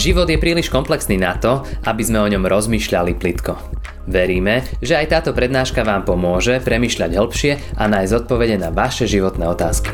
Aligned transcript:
Život 0.00 0.32
je 0.32 0.40
príliš 0.40 0.72
komplexný 0.72 1.20
na 1.20 1.36
to, 1.36 1.60
aby 1.84 2.00
sme 2.00 2.24
o 2.24 2.30
ňom 2.32 2.48
rozmýšľali 2.48 3.20
plitko. 3.20 3.52
Veríme, 4.08 4.64
že 4.80 4.96
aj 4.96 5.12
táto 5.12 5.36
prednáška 5.36 5.84
vám 5.84 6.08
pomôže 6.08 6.56
premyšľať 6.64 7.20
hĺbšie 7.20 7.52
a 7.76 7.84
nájsť 7.84 8.24
odpovede 8.24 8.56
na 8.56 8.72
vaše 8.72 9.04
životné 9.04 9.44
otázky. 9.44 9.92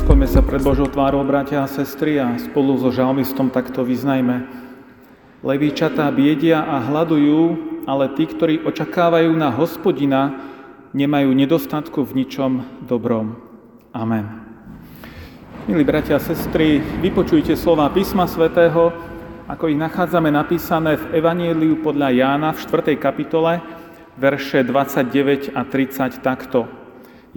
Skloňme 0.00 0.24
sa 0.24 0.40
pred 0.40 0.64
Božou 0.64 0.88
tvárou, 0.88 1.20
bratia 1.20 1.60
a 1.60 1.68
sestry, 1.68 2.16
a 2.16 2.32
spolu 2.40 2.80
so 2.80 2.88
žalmistom 2.88 3.52
takto 3.52 3.84
vyznajme. 3.84 4.48
Levíčatá 5.44 6.08
biedia 6.16 6.64
a 6.64 6.80
hľadujú, 6.80 7.40
ale 7.84 8.08
tí, 8.16 8.24
ktorí 8.24 8.64
očakávajú 8.64 9.36
na 9.36 9.52
hospodina, 9.52 10.48
nemajú 10.96 11.28
nedostatku 11.36 12.08
v 12.08 12.24
ničom 12.24 12.64
dobrom. 12.88 13.36
Amen. 13.92 14.39
Milí 15.70 15.86
bratia 15.86 16.18
a 16.18 16.26
sestry, 16.26 16.82
vypočujte 16.98 17.54
slova 17.54 17.86
písma 17.94 18.26
svätého, 18.26 18.90
ako 19.46 19.70
ich 19.70 19.78
nachádzame 19.78 20.26
napísané 20.26 20.98
v 20.98 21.22
Evanieliu 21.22 21.78
podľa 21.78 22.10
Jána 22.10 22.50
v 22.50 22.58
4. 22.58 22.98
kapitole, 22.98 23.62
verše 24.18 24.66
29 24.66 25.54
a 25.54 25.62
30 25.62 26.26
takto. 26.26 26.66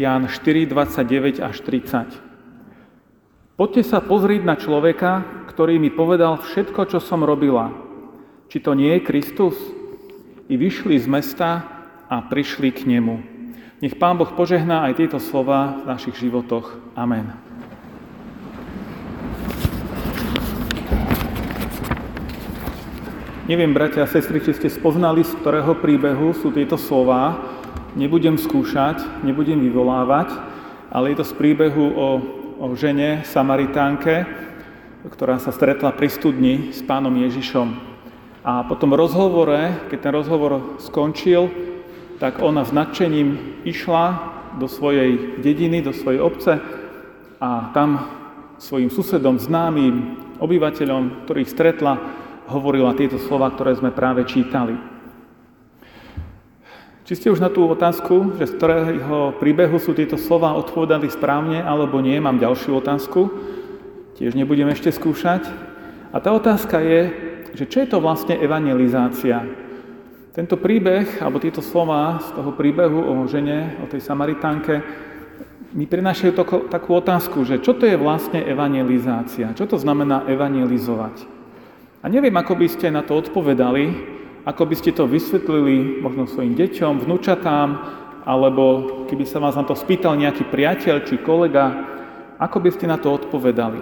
Ján 0.02 0.26
4, 0.26 0.66
29 0.66 1.46
až 1.46 1.62
30. 1.62 3.54
Poďte 3.54 3.86
sa 3.86 4.02
pozrieť 4.02 4.42
na 4.42 4.58
človeka, 4.58 5.46
ktorý 5.54 5.78
mi 5.78 5.94
povedal 5.94 6.42
všetko, 6.42 6.90
čo 6.90 6.98
som 6.98 7.22
robila. 7.22 7.70
Či 8.50 8.66
to 8.66 8.74
nie 8.74 8.98
je 8.98 9.06
Kristus? 9.06 9.54
I 10.50 10.58
vyšli 10.58 10.98
z 10.98 11.06
mesta 11.06 11.70
a 12.10 12.18
prišli 12.26 12.74
k 12.74 12.98
nemu. 12.98 13.16
Nech 13.78 13.94
Pán 14.02 14.18
Boh 14.18 14.34
požehná 14.34 14.90
aj 14.90 15.06
tieto 15.06 15.22
slova 15.22 15.86
v 15.86 15.94
našich 15.94 16.18
životoch. 16.18 16.98
Amen. 16.98 17.53
Neviem, 23.54 23.70
bratia 23.70 24.02
a 24.02 24.10
sestry, 24.10 24.42
či 24.42 24.58
ste 24.58 24.66
spoznali, 24.66 25.22
z 25.22 25.38
ktorého 25.38 25.78
príbehu 25.78 26.34
sú 26.34 26.50
tieto 26.50 26.74
slova. 26.74 27.38
Nebudem 27.94 28.34
skúšať, 28.34 29.22
nebudem 29.22 29.62
vyvolávať, 29.62 30.34
ale 30.90 31.14
je 31.14 31.22
to 31.22 31.26
z 31.30 31.38
príbehu 31.38 31.86
o, 31.94 32.08
o 32.58 32.66
žene 32.74 33.22
Samaritánke, 33.22 34.26
ktorá 35.06 35.38
sa 35.38 35.54
stretla 35.54 35.94
pri 35.94 36.10
studni 36.10 36.74
s 36.74 36.82
pánom 36.82 37.14
Ježišom. 37.14 37.78
A 38.42 38.66
po 38.66 38.74
tom 38.74 38.98
rozhovore, 38.98 39.86
keď 39.86 40.00
ten 40.02 40.14
rozhovor 40.18 40.82
skončil, 40.82 41.54
tak 42.18 42.42
ona 42.42 42.66
s 42.66 42.74
nadšením 42.74 43.62
išla 43.70 44.34
do 44.58 44.66
svojej 44.66 45.38
dediny, 45.46 45.86
do 45.86 45.94
svojej 45.94 46.26
obce 46.26 46.58
a 47.38 47.70
tam 47.70 48.02
svojim 48.58 48.90
susedom, 48.90 49.38
známym 49.38 50.26
obyvateľom, 50.42 51.30
ktorých 51.30 51.54
stretla, 51.54 52.23
hovorila 52.48 52.98
tieto 52.98 53.20
slova, 53.20 53.52
ktoré 53.52 53.76
sme 53.76 53.94
práve 53.94 54.26
čítali. 54.28 54.76
Či 57.04 57.20
ste 57.20 57.28
už 57.36 57.44
na 57.44 57.52
tú 57.52 57.68
otázku, 57.68 58.40
že 58.40 58.48
z 58.48 58.56
ktorého 58.56 59.36
príbehu 59.36 59.76
sú 59.76 59.92
tieto 59.92 60.16
slova 60.16 60.56
odpovedali 60.56 61.12
správne 61.12 61.60
alebo 61.60 62.00
nie, 62.00 62.16
mám 62.24 62.40
ďalšiu 62.40 62.80
otázku. 62.80 63.28
Tiež 64.16 64.40
nebudem 64.40 64.72
ešte 64.72 64.88
skúšať. 64.88 65.44
A 66.16 66.24
tá 66.24 66.32
otázka 66.32 66.80
je, 66.80 67.02
že 67.60 67.68
čo 67.68 67.84
je 67.84 67.92
to 67.92 68.00
vlastne 68.00 68.40
evangelizácia? 68.40 69.44
Tento 70.32 70.56
príbeh, 70.56 71.20
alebo 71.20 71.44
tieto 71.44 71.60
slova 71.60 72.24
z 72.24 72.40
toho 72.40 72.56
príbehu 72.56 72.98
o 72.98 73.14
žene, 73.28 73.78
o 73.84 73.86
tej 73.86 74.00
Samaritánke, 74.00 74.80
mi 75.76 75.90
prinášajú 75.90 76.32
takú 76.70 76.92
otázku, 76.94 77.44
že 77.44 77.60
čo 77.60 77.76
to 77.76 77.84
je 77.90 77.98
vlastne 77.98 78.40
evangelizácia? 78.42 79.52
Čo 79.58 79.66
to 79.66 79.78
znamená 79.82 80.24
evangelizovať? 80.30 81.33
A 82.04 82.12
neviem, 82.12 82.36
ako 82.36 82.60
by 82.60 82.68
ste 82.68 82.92
na 82.92 83.00
to 83.00 83.16
odpovedali, 83.16 83.96
ako 84.44 84.68
by 84.68 84.76
ste 84.76 84.92
to 84.92 85.08
vysvetlili 85.08 86.04
možno 86.04 86.28
svojim 86.28 86.52
deťom, 86.52 87.00
vnúčatám, 87.00 87.68
alebo 88.28 88.64
keby 89.08 89.24
sa 89.24 89.40
vás 89.40 89.56
na 89.56 89.64
to 89.64 89.72
spýtal 89.72 90.20
nejaký 90.20 90.52
priateľ 90.52 91.08
či 91.08 91.24
kolega, 91.24 91.72
ako 92.44 92.60
by 92.60 92.70
ste 92.76 92.92
na 92.92 93.00
to 93.00 93.08
odpovedali. 93.08 93.80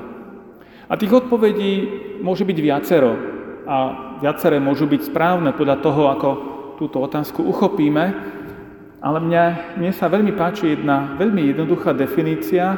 A 0.85 0.93
tých 1.01 1.17
odpovedí 1.17 1.73
môže 2.21 2.45
byť 2.45 2.57
viacero 2.61 3.17
a 3.65 3.77
viaceré 4.21 4.61
môžu 4.61 4.85
byť 4.85 5.09
správne 5.09 5.57
podľa 5.57 5.81
toho, 5.81 6.13
ako 6.13 6.29
túto 6.77 7.01
otázku 7.01 7.41
uchopíme, 7.41 8.05
ale 9.01 9.17
mňa, 9.17 9.43
mne 9.81 9.91
sa 9.97 10.13
veľmi 10.13 10.37
páči 10.37 10.77
jedna 10.77 11.17
veľmi 11.17 11.57
jednoduchá 11.57 11.97
definícia, 11.97 12.77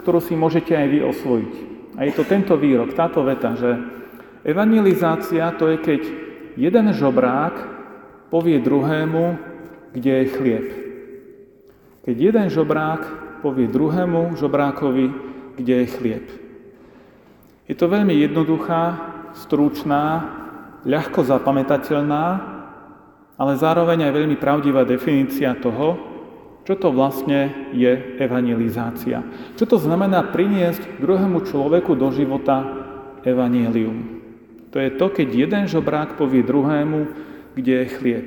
ktorú 0.00 0.24
si 0.24 0.32
môžete 0.32 0.72
aj 0.72 0.86
vy 0.88 0.98
osvojiť. 1.04 1.52
A 2.00 2.08
je 2.08 2.12
to 2.16 2.24
tento 2.24 2.56
výrok, 2.56 2.96
táto 2.96 3.20
veta, 3.20 3.52
že 3.52 3.98
Evangelizácia 4.46 5.50
to 5.58 5.70
je, 5.74 5.76
keď 5.78 6.00
jeden 6.54 6.86
žobrák 6.94 7.54
povie 8.30 8.60
druhému, 8.62 9.24
kde 9.94 10.12
je 10.22 10.26
chlieb. 10.34 10.66
Keď 12.04 12.16
jeden 12.16 12.46
žobrák 12.48 13.02
povie 13.40 13.70
druhému 13.70 14.36
žobrákovi, 14.36 15.06
kde 15.58 15.74
je 15.84 15.86
chlieb. 15.86 16.26
Je 17.68 17.74
to 17.76 17.90
veľmi 17.90 18.14
jednoduchá, 18.16 18.82
stručná, 19.36 20.24
ľahko 20.88 21.20
zapamätateľná, 21.26 22.26
ale 23.38 23.52
zároveň 23.54 24.08
aj 24.08 24.12
veľmi 24.18 24.36
pravdivá 24.40 24.82
definícia 24.82 25.54
toho, 25.58 26.00
čo 26.66 26.74
to 26.76 26.92
vlastne 26.92 27.70
je 27.72 28.18
evangelizácia. 28.20 29.24
Čo 29.56 29.64
to 29.64 29.76
znamená 29.80 30.20
priniesť 30.32 31.00
druhému 31.00 31.46
človeku 31.48 31.96
do 31.96 32.12
života 32.12 32.60
evangelium. 33.24 34.17
To 34.78 34.86
je 34.86 34.94
to, 34.94 35.10
keď 35.10 35.28
jeden 35.34 35.64
žobrák 35.66 36.14
povie 36.14 36.46
druhému, 36.46 37.10
kde 37.58 37.82
je 37.82 37.86
chlieb. 37.98 38.26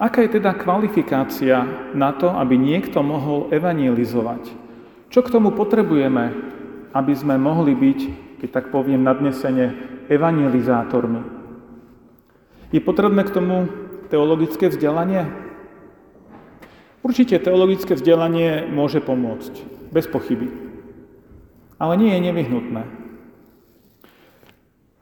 Aká 0.00 0.24
je 0.24 0.40
teda 0.40 0.56
kvalifikácia 0.56 1.92
na 1.92 2.16
to, 2.16 2.32
aby 2.32 2.56
niekto 2.56 3.04
mohol 3.04 3.52
evangelizovať? 3.52 4.48
Čo 5.12 5.20
k 5.20 5.28
tomu 5.28 5.52
potrebujeme, 5.52 6.32
aby 6.96 7.12
sme 7.12 7.36
mohli 7.36 7.76
byť, 7.76 8.00
keď 8.40 8.48
tak 8.48 8.72
poviem 8.72 9.04
nadnesene, 9.04 9.76
evangelizátormi? 10.08 11.20
Je 12.72 12.80
potrebné 12.80 13.28
k 13.28 13.36
tomu 13.36 13.68
teologické 14.08 14.72
vzdelanie? 14.72 15.28
Určite 17.04 17.44
teologické 17.44 17.92
vzdelanie 17.92 18.64
môže 18.72 19.04
pomôcť, 19.04 19.52
bez 19.92 20.08
pochyby. 20.08 20.48
Ale 21.76 22.00
nie 22.00 22.16
je 22.16 22.24
nevyhnutné. 22.24 23.05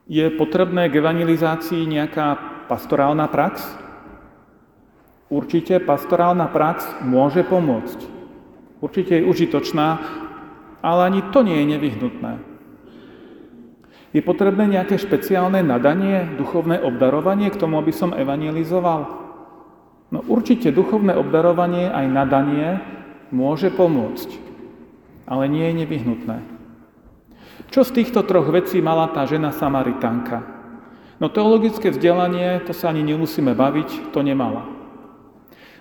Je 0.04 0.28
potrebné 0.37 0.92
k 0.92 1.00
evangelizácii 1.00 1.88
nejaká 1.88 2.37
pastorálna 2.69 3.25
prax? 3.25 3.65
Určite 5.32 5.81
pastorálna 5.81 6.53
prax 6.53 7.00
môže 7.00 7.41
pomôcť. 7.41 8.04
Určite 8.84 9.16
je 9.16 9.25
užitočná, 9.25 9.97
ale 10.84 11.00
ani 11.09 11.25
to 11.32 11.41
nie 11.41 11.56
je 11.56 11.66
nevyhnutné. 11.72 12.32
Je 14.12 14.20
potrebné 14.20 14.69
nejaké 14.76 15.00
špeciálne 15.00 15.64
nadanie, 15.64 16.37
duchovné 16.37 16.84
obdarovanie 16.84 17.48
k 17.48 17.59
tomu, 17.59 17.81
aby 17.81 17.91
som 17.91 18.12
evangelizoval? 18.12 19.09
No 20.12 20.20
určite 20.28 20.69
duchovné 20.69 21.16
obdarovanie 21.16 21.88
aj 21.88 22.06
nadanie 22.12 22.69
môže 23.32 23.72
pomôcť, 23.72 24.37
ale 25.25 25.48
nie 25.48 25.64
je 25.72 25.75
nevyhnutné. 25.81 26.53
Čo 27.75 27.83
z 27.83 27.91
týchto 27.91 28.23
troch 28.23 28.55
vecí 28.55 28.79
mala 28.79 29.11
tá 29.11 29.27
žena 29.27 29.51
Samaritánka? 29.51 30.47
No 31.19 31.27
teologické 31.27 31.91
vzdelanie, 31.91 32.62
to 32.62 32.71
sa 32.71 32.95
ani 32.95 33.03
nemusíme 33.03 33.51
baviť, 33.51 34.15
to 34.15 34.23
nemala. 34.23 34.62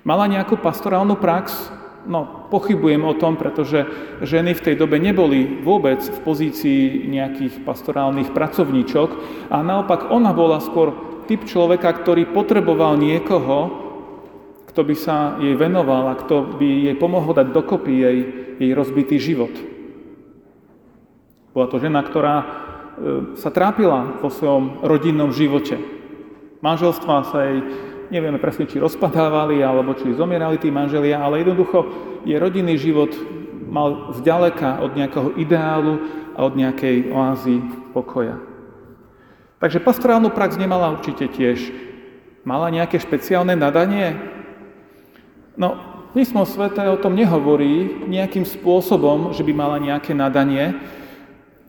Mala 0.01 0.25
nejakú 0.25 0.57
pastorálnu 0.57 1.21
prax? 1.21 1.69
No, 2.09 2.49
pochybujem 2.49 3.05
o 3.05 3.13
tom, 3.13 3.37
pretože 3.37 3.85
ženy 4.25 4.57
v 4.57 4.63
tej 4.65 4.75
dobe 4.81 4.97
neboli 4.97 5.61
vôbec 5.61 6.01
v 6.01 6.17
pozícii 6.25 7.05
nejakých 7.13 7.61
pastorálnych 7.61 8.33
pracovníčok 8.33 9.09
a 9.53 9.61
naopak 9.61 10.09
ona 10.09 10.33
bola 10.33 10.65
skôr 10.65 10.97
typ 11.29 11.45
človeka, 11.45 11.93
ktorý 11.93 12.33
potreboval 12.33 12.97
niekoho, 12.97 13.69
kto 14.65 14.81
by 14.81 14.95
sa 14.97 15.37
jej 15.37 15.53
venoval 15.53 16.09
a 16.09 16.17
kto 16.17 16.57
by 16.57 16.89
jej 16.89 16.97
pomohol 16.97 17.37
dať 17.37 17.53
dokopy 17.53 17.93
jej, 18.01 18.17
jej 18.57 18.71
rozbitý 18.73 19.21
život. 19.21 19.72
Bola 21.53 21.69
to 21.69 21.77
žena, 21.77 22.01
ktorá 22.01 22.35
e, 22.41 22.45
sa 23.37 23.53
trápila 23.53 24.17
vo 24.17 24.33
svojom 24.33 24.81
rodinnom 24.81 25.29
živote. 25.29 25.77
Manželstva 26.65 27.29
sa 27.29 27.39
jej, 27.45 27.61
nevieme 28.09 28.41
presne, 28.41 28.65
či 28.65 28.81
rozpadávali, 28.81 29.61
alebo 29.61 29.93
či 29.93 30.17
zomierali 30.17 30.57
tí 30.57 30.73
manželia, 30.73 31.21
ale 31.21 31.45
jednoducho 31.45 31.85
jej 32.25 32.41
rodinný 32.41 32.73
život 32.81 33.13
mal 33.69 34.17
zďaleka 34.17 34.81
od 34.81 34.97
nejakého 34.97 35.29
ideálu 35.37 36.01
a 36.33 36.45
od 36.45 36.53
nejakej 36.57 37.13
oázy 37.13 37.61
pokoja. 37.93 38.41
Takže 39.61 39.79
pastorálnu 39.79 40.33
prax 40.33 40.57
nemala 40.57 40.91
určite 40.91 41.29
tiež. 41.29 41.71
Mala 42.43 42.67
nejaké 42.67 42.99
špeciálne 42.99 43.55
nadanie? 43.55 44.19
No, 45.55 45.79
Písmo 46.11 46.45
Sveté 46.45 46.85
o 46.91 46.99
tom 46.99 47.17
nehovorí 47.17 48.05
nejakým 48.05 48.45
spôsobom, 48.45 49.31
že 49.33 49.41
by 49.41 49.53
mala 49.55 49.77
nejaké 49.79 50.13
nadanie. 50.13 50.77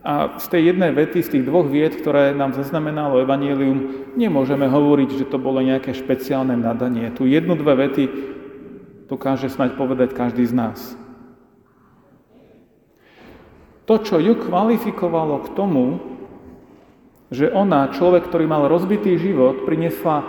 A 0.05 0.37
z 0.37 0.45
tej 0.53 0.69
jednej 0.69 0.93
vety, 0.93 1.25
z 1.25 1.31
tých 1.33 1.47
dvoch 1.49 1.65
vied, 1.65 1.97
ktoré 1.97 2.37
nám 2.37 2.53
zaznamenalo 2.53 3.25
Evangelium, 3.25 4.13
nemôžeme 4.13 4.69
hovoriť, 4.69 5.09
že 5.17 5.25
to 5.25 5.41
bolo 5.41 5.65
nejaké 5.65 5.97
špeciálne 5.97 6.53
nadanie. 6.53 7.09
Tu 7.09 7.25
jednu, 7.25 7.57
dve 7.57 7.73
vety 7.89 8.03
dokáže 9.09 9.49
snať 9.49 9.73
povedať 9.73 10.13
každý 10.13 10.45
z 10.45 10.53
nás. 10.53 10.79
To, 13.89 13.97
čo 13.97 14.21
ju 14.21 14.37
kvalifikovalo 14.37 15.41
k 15.45 15.47
tomu, 15.57 15.97
že 17.33 17.49
ona, 17.49 17.89
človek, 17.89 18.29
ktorý 18.29 18.45
mal 18.45 18.69
rozbitý 18.69 19.17
život, 19.17 19.65
priniesla 19.65 20.21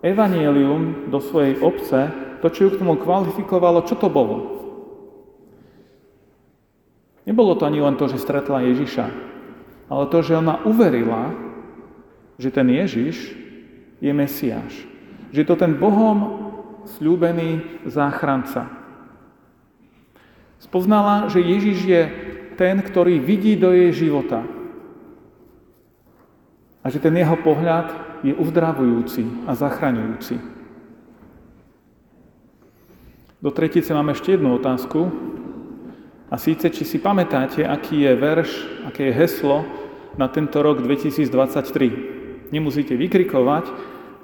evanielium 0.00 1.12
do 1.12 1.20
svojej 1.20 1.60
obce, 1.60 2.08
to, 2.40 2.48
čo 2.48 2.60
ju 2.64 2.70
k 2.72 2.80
tomu 2.80 2.96
kvalifikovalo, 2.96 3.84
čo 3.84 4.00
to 4.00 4.08
bolo? 4.08 4.57
Nebolo 7.28 7.52
to 7.60 7.68
ani 7.68 7.84
len 7.84 8.00
to, 8.00 8.08
že 8.08 8.24
stretla 8.24 8.64
Ježiša, 8.64 9.06
ale 9.92 10.04
to, 10.08 10.24
že 10.24 10.40
ona 10.40 10.64
uverila, 10.64 11.36
že 12.40 12.48
ten 12.48 12.64
Ježiš 12.72 13.36
je 14.00 14.12
Mesiáš. 14.16 14.72
Že 15.28 15.44
je 15.44 15.48
to 15.52 15.56
ten 15.60 15.76
Bohom 15.76 16.48
slúbený 16.96 17.84
záchranca. 17.84 18.72
Spoznala, 20.56 21.28
že 21.28 21.44
Ježiš 21.44 21.78
je 21.84 22.02
ten, 22.56 22.80
ktorý 22.80 23.20
vidí 23.20 23.60
do 23.60 23.76
jej 23.76 23.92
života. 24.08 24.48
A 26.80 26.88
že 26.88 26.96
ten 26.96 27.12
jeho 27.12 27.36
pohľad 27.44 27.92
je 28.24 28.32
uzdravujúci 28.32 29.44
a 29.44 29.52
zachraňujúci. 29.52 30.40
Do 33.38 33.54
tretice 33.54 33.94
mám 33.94 34.10
ešte 34.10 34.34
jednu 34.34 34.58
otázku. 34.58 35.12
A 36.28 36.36
síce, 36.36 36.68
či 36.68 36.84
si 36.84 37.00
pamätáte, 37.00 37.64
aký 37.64 38.04
je 38.04 38.12
verš, 38.12 38.50
aké 38.84 39.08
je 39.08 39.16
heslo 39.16 39.64
na 40.20 40.28
tento 40.28 40.60
rok 40.60 40.84
2023. 40.84 42.52
Nemusíte 42.52 42.92
vykrikovať, 42.92 43.64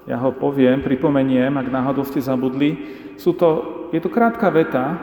ja 0.05 0.21
ho 0.21 0.37
poviem, 0.37 0.85
pripomeniem, 0.85 1.57
ak 1.57 1.73
náhodou 1.73 2.05
ste 2.05 2.21
zabudli. 2.21 2.77
Sú 3.17 3.33
to, 3.33 3.89
je 3.89 4.05
to 4.05 4.13
krátka 4.13 4.53
veta, 4.53 5.01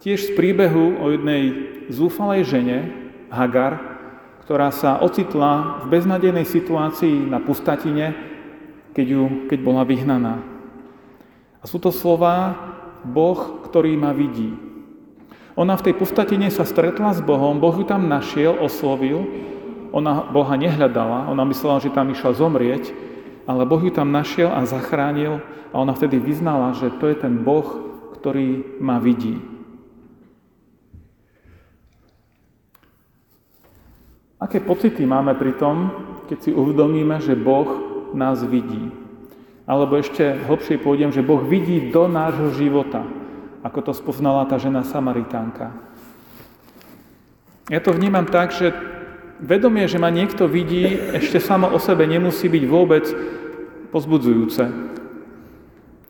tiež 0.00 0.32
z 0.32 0.36
príbehu 0.36 1.04
o 1.04 1.12
jednej 1.12 1.42
zúfalej 1.92 2.48
žene, 2.48 2.78
Hagar, 3.28 3.80
ktorá 4.44 4.72
sa 4.72 5.00
ocitla 5.04 5.84
v 5.84 5.96
beznadejnej 5.96 6.48
situácii 6.48 7.28
na 7.28 7.40
pustatine, 7.44 8.16
keď, 8.96 9.06
ju, 9.08 9.22
keď 9.52 9.58
bola 9.60 9.84
vyhnaná. 9.84 10.40
A 11.60 11.64
sú 11.68 11.76
to 11.76 11.92
slova, 11.92 12.56
Boh, 13.04 13.64
ktorý 13.68 13.96
ma 14.00 14.16
vidí. 14.16 14.71
Ona 15.52 15.76
v 15.76 15.84
tej 15.90 15.94
pustatine 16.00 16.48
sa 16.48 16.64
stretla 16.64 17.12
s 17.12 17.20
Bohom, 17.20 17.60
Boh 17.60 17.76
ju 17.76 17.84
tam 17.84 18.08
našiel, 18.08 18.56
oslovil, 18.56 19.28
ona 19.92 20.24
Boha 20.32 20.56
nehľadala, 20.56 21.28
ona 21.28 21.44
myslela, 21.44 21.84
že 21.84 21.92
tam 21.92 22.08
išla 22.08 22.32
zomrieť, 22.32 22.96
ale 23.44 23.68
Boh 23.68 23.84
ju 23.84 23.92
tam 23.92 24.08
našiel 24.08 24.48
a 24.48 24.64
zachránil 24.64 25.44
a 25.68 25.74
ona 25.76 25.92
vtedy 25.92 26.16
vyznala, 26.16 26.72
že 26.72 26.88
to 26.96 27.04
je 27.12 27.16
ten 27.20 27.44
Boh, 27.44 27.68
ktorý 28.16 28.80
ma 28.80 28.96
vidí. 28.96 29.36
Aké 34.40 34.58
pocity 34.58 35.04
máme 35.06 35.36
pri 35.38 35.54
tom, 35.54 35.92
keď 36.26 36.38
si 36.48 36.50
uvedomíme, 36.50 37.20
že 37.20 37.36
Boh 37.38 37.68
nás 38.16 38.40
vidí? 38.42 38.90
Alebo 39.68 40.00
ešte 40.00 40.34
hlbšie 40.48 40.82
pôjdem, 40.82 41.14
že 41.14 41.22
Boh 41.22 41.38
vidí 41.44 41.92
do 41.92 42.10
nášho 42.10 42.50
života, 42.56 43.06
ako 43.62 43.78
to 43.90 43.92
spoznala 43.94 44.44
tá 44.50 44.58
žena 44.58 44.82
Samaritánka. 44.82 45.70
Ja 47.70 47.78
to 47.78 47.94
vnímam 47.94 48.26
tak, 48.26 48.50
že 48.50 48.74
vedomie, 49.38 49.86
že 49.86 50.02
ma 50.02 50.10
niekto 50.10 50.50
vidí, 50.50 50.98
ešte 51.14 51.38
samo 51.38 51.70
o 51.70 51.78
sebe 51.78 52.06
nemusí 52.10 52.50
byť 52.50 52.64
vôbec 52.66 53.06
pozbudzujúce. 53.94 54.66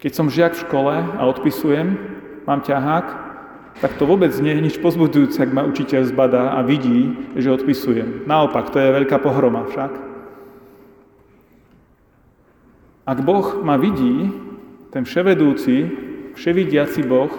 Keď 0.01 0.13
som 0.13 0.33
žiak 0.33 0.57
v 0.57 0.65
škole 0.65 0.95
a 0.97 1.23
odpisujem, 1.29 1.95
mám 2.49 2.65
ťahák, 2.65 3.07
tak 3.79 3.97
to 3.97 4.05
vôbec 4.05 4.33
nie 4.41 4.53
je 4.53 4.65
nič 4.73 4.77
pozbudzujúce, 4.81 5.39
ak 5.41 5.55
ma 5.55 5.65
učiteľ 5.65 6.09
zbadá 6.09 6.57
a 6.57 6.61
vidí, 6.65 7.15
že 7.37 7.53
odpisujem. 7.53 8.29
Naopak, 8.29 8.73
to 8.73 8.81
je 8.81 8.97
veľká 8.97 9.21
pohroma 9.21 9.69
však. 9.69 9.93
Ak 13.03 13.19
Boh 13.27 13.61
ma 13.65 13.81
vidí, 13.81 14.31
ten 14.93 15.03
vševedúci, 15.03 15.91
vševidiaci 16.35 17.03
Boh, 17.05 17.33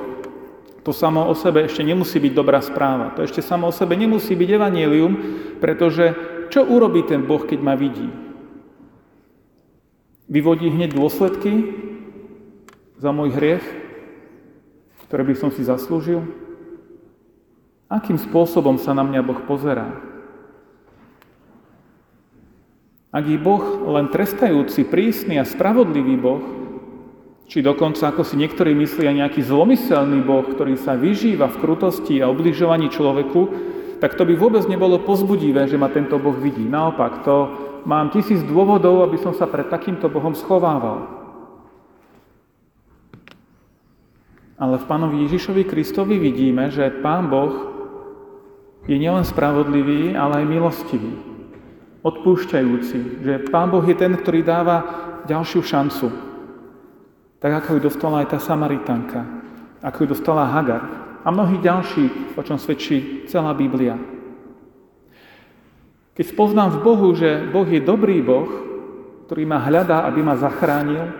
to 0.84 0.92
samo 0.92 1.24
o 1.32 1.34
sebe 1.34 1.64
ešte 1.64 1.80
nemusí 1.80 2.20
byť 2.20 2.34
dobrá 2.36 2.60
správa. 2.60 3.16
To 3.16 3.24
ešte 3.24 3.40
samo 3.40 3.72
o 3.72 3.74
sebe 3.74 3.96
nemusí 3.96 4.36
byť 4.36 4.50
evanílium, 4.52 5.14
pretože 5.64 6.12
čo 6.52 6.68
urobí 6.68 7.08
ten 7.08 7.24
Boh, 7.24 7.40
keď 7.40 7.60
ma 7.64 7.80
vidí? 7.80 8.12
Vyvodí 10.28 10.68
hneď 10.68 10.92
dôsledky 10.92 11.72
za 13.00 13.16
môj 13.16 13.32
hriech, 13.32 13.64
ktoré 15.08 15.24
by 15.24 15.36
som 15.40 15.50
si 15.56 15.64
zaslúžil? 15.64 16.24
Akým 17.88 18.20
spôsobom 18.20 18.76
sa 18.76 18.92
na 18.92 19.08
mňa 19.08 19.22
Boh 19.24 19.40
pozerá? 19.48 19.88
Ak 23.14 23.30
je 23.30 23.38
Boh 23.38 23.62
len 23.94 24.10
trestajúci, 24.10 24.90
prísny 24.90 25.38
a 25.38 25.46
spravodlivý 25.46 26.18
Boh, 26.18 26.63
či 27.54 27.62
dokonca, 27.62 28.10
ako 28.10 28.26
si 28.26 28.34
niektorí 28.34 28.74
myslia, 28.74 29.14
nejaký 29.14 29.46
zlomyselný 29.46 30.26
Boh, 30.26 30.42
ktorý 30.42 30.74
sa 30.74 30.98
vyžíva 30.98 31.54
v 31.54 31.62
krutosti 31.62 32.18
a 32.18 32.26
obližovaní 32.26 32.90
človeku, 32.90 33.42
tak 34.02 34.18
to 34.18 34.26
by 34.26 34.34
vôbec 34.34 34.66
nebolo 34.66 34.98
pozbudivé, 35.06 35.70
že 35.70 35.78
ma 35.78 35.94
tento 35.94 36.18
Boh 36.18 36.34
vidí. 36.34 36.66
Naopak, 36.66 37.22
to 37.22 37.54
mám 37.86 38.10
tisíc 38.10 38.42
dôvodov, 38.42 39.06
aby 39.06 39.22
som 39.22 39.38
sa 39.38 39.46
pred 39.46 39.70
takýmto 39.70 40.10
Bohom 40.10 40.34
schovával. 40.34 41.06
Ale 44.58 44.82
v 44.82 44.90
Pánovi 44.90 45.30
Ježišovi 45.30 45.70
Kristovi 45.70 46.18
vidíme, 46.18 46.74
že 46.74 46.90
Pán 47.06 47.30
Boh 47.30 47.70
je 48.90 48.98
nielen 48.98 49.22
spravodlivý, 49.22 50.18
ale 50.18 50.42
aj 50.42 50.46
milostivý 50.50 51.14
odpúšťajúci, 52.02 53.22
že 53.22 53.46
Pán 53.54 53.70
Boh 53.70 53.86
je 53.86 53.94
ten, 53.94 54.18
ktorý 54.18 54.42
dáva 54.42 54.78
ďalšiu 55.30 55.62
šancu. 55.62 56.33
Tak 57.44 57.52
ako 57.52 57.76
ju 57.76 57.92
dostala 57.92 58.24
aj 58.24 58.32
tá 58.32 58.40
Samaritanka, 58.40 59.28
ako 59.84 60.08
ju 60.08 60.16
dostala 60.16 60.48
Hagar 60.48 60.80
a 61.24 61.28
mnohí 61.28 61.60
ďalší, 61.60 62.36
o 62.40 62.42
čom 62.42 62.56
svedčí 62.56 63.28
celá 63.28 63.52
Biblia. 63.52 64.00
Keď 66.16 66.24
spoznám 66.24 66.80
v 66.80 66.84
Bohu, 66.88 67.12
že 67.12 67.44
Boh 67.52 67.68
je 67.68 67.84
dobrý 67.84 68.24
Boh, 68.24 68.48
ktorý 69.28 69.44
ma 69.44 69.60
hľadá, 69.60 70.08
aby 70.08 70.24
ma 70.24 70.40
zachránil, 70.40 71.12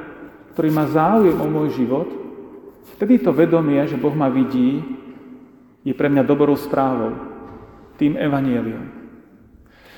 ktorý 0.56 0.70
má 0.72 0.88
záujem 0.88 1.36
o 1.36 1.48
môj 1.52 1.76
život, 1.76 2.08
vtedy 2.96 3.20
to 3.20 3.36
vedomie, 3.36 3.84
že 3.84 4.00
Boh 4.00 4.16
ma 4.16 4.32
vidí, 4.32 4.80
je 5.84 5.92
pre 5.92 6.08
mňa 6.08 6.24
dobrou 6.24 6.56
správou, 6.56 7.20
tým 8.00 8.16
evanieliom. 8.16 8.86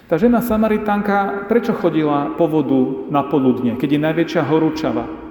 Tá 0.10 0.18
žena 0.18 0.42
Samaritánka 0.42 1.46
prečo 1.46 1.78
chodila 1.78 2.34
po 2.34 2.50
vodu 2.50 3.14
na 3.14 3.22
poludne, 3.30 3.78
keď 3.78 3.90
je 3.94 4.06
najväčšia 4.10 4.42
horúčava? 4.42 5.25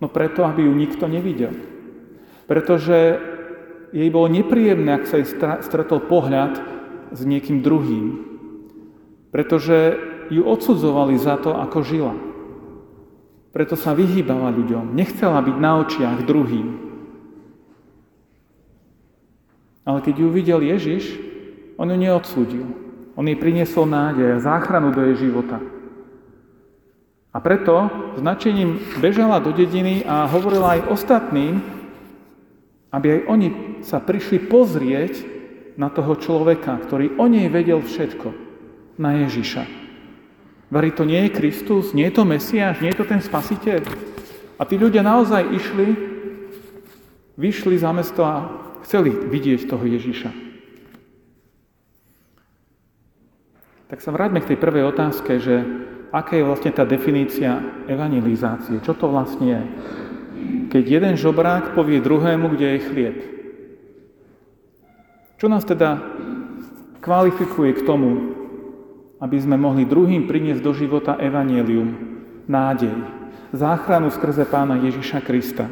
No 0.00 0.08
preto, 0.08 0.48
aby 0.48 0.64
ju 0.64 0.72
nikto 0.72 1.04
nevidel. 1.04 1.52
Pretože 2.48 3.20
jej 3.92 4.08
bolo 4.08 4.32
nepríjemné, 4.32 4.96
ak 4.96 5.04
sa 5.06 5.20
jej 5.20 5.28
stretol 5.60 6.00
pohľad 6.08 6.58
s 7.12 7.20
niekým 7.22 7.60
druhým. 7.60 8.26
Pretože 9.30 10.00
ju 10.32 10.42
odsudzovali 10.46 11.20
za 11.20 11.36
to, 11.38 11.54
ako 11.54 11.78
žila. 11.84 12.14
Preto 13.50 13.74
sa 13.74 13.94
vyhýbala 13.98 14.54
ľuďom. 14.54 14.94
Nechcela 14.94 15.42
byť 15.42 15.56
na 15.58 15.72
očiach 15.82 16.22
druhým. 16.22 16.68
Ale 19.82 19.98
keď 20.06 20.14
ju 20.22 20.28
videl 20.30 20.60
Ježiš, 20.62 21.18
on 21.74 21.90
ju 21.90 21.98
neodsúdil. 21.98 22.66
On 23.18 23.26
jej 23.26 23.34
priniesol 23.34 23.90
nádej 23.90 24.38
a 24.38 24.42
záchranu 24.42 24.94
do 24.94 25.02
jej 25.10 25.28
života. 25.28 25.58
A 27.30 27.38
preto 27.38 27.86
značením 28.18 28.82
bežala 28.98 29.38
do 29.38 29.54
dediny 29.54 30.02
a 30.02 30.26
hovorila 30.26 30.74
aj 30.78 30.90
ostatným, 30.90 31.62
aby 32.90 33.06
aj 33.06 33.20
oni 33.30 33.48
sa 33.86 34.02
prišli 34.02 34.50
pozrieť 34.50 35.22
na 35.78 35.86
toho 35.94 36.18
človeka, 36.18 36.74
ktorý 36.82 37.14
o 37.22 37.30
nej 37.30 37.46
vedel 37.46 37.78
všetko, 37.78 38.34
na 38.98 39.22
Ježiša. 39.22 39.62
Veri, 40.70 40.90
to 40.90 41.06
nie 41.06 41.26
je 41.26 41.34
Kristus, 41.34 41.94
nie 41.94 42.10
je 42.10 42.14
to 42.18 42.26
Mesiáš, 42.26 42.82
nie 42.82 42.90
je 42.90 42.98
to 42.98 43.06
ten 43.06 43.22
Spasiteľ. 43.22 43.82
A 44.58 44.62
tí 44.66 44.74
ľudia 44.76 45.06
naozaj 45.06 45.54
išli, 45.54 45.88
vyšli 47.38 47.78
za 47.78 47.90
mesto 47.94 48.26
a 48.26 48.50
chceli 48.84 49.14
vidieť 49.14 49.70
toho 49.70 49.86
Ježiša. 49.86 50.30
Tak 53.90 53.98
sa 53.98 54.14
vráťme 54.14 54.38
k 54.42 54.54
tej 54.54 54.58
prvej 54.62 54.84
otázke, 54.86 55.42
že 55.42 55.66
aká 56.10 56.38
je 56.38 56.46
vlastne 56.46 56.74
tá 56.74 56.82
definícia 56.82 57.62
evangelizácie, 57.86 58.82
čo 58.82 58.94
to 58.94 59.10
vlastne 59.10 59.46
je. 59.46 59.62
keď 60.70 60.84
jeden 60.86 61.14
žobrák 61.14 61.74
povie 61.74 62.02
druhému, 62.02 62.50
kde 62.54 62.66
je 62.66 62.86
chlieb? 62.90 63.16
Čo 65.40 65.46
nás 65.48 65.64
teda 65.64 65.98
kvalifikuje 67.00 67.80
k 67.80 67.84
tomu, 67.86 68.36
aby 69.20 69.36
sme 69.40 69.56
mohli 69.56 69.88
druhým 69.88 70.28
priniesť 70.28 70.62
do 70.64 70.72
života 70.72 71.16
evanielium, 71.16 71.96
nádej, 72.48 72.92
záchranu 73.52 74.12
skrze 74.12 74.44
pána 74.48 74.80
Ježiša 74.80 75.20
Krista? 75.24 75.68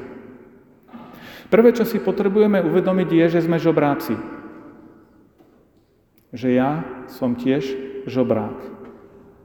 Prvé, 1.49 1.73
čo 1.73 1.88
si 1.88 1.97
potrebujeme 1.97 2.61
uvedomiť, 2.61 3.09
je, 3.09 3.26
že 3.40 3.45
sme 3.49 3.57
žobráci. 3.57 4.16
Že 6.28 6.49
ja 6.52 6.85
som 7.09 7.33
tiež 7.33 7.64
žobrák, 8.04 8.57